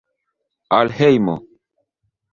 Al 0.79 0.89
hejmo! 1.01 1.37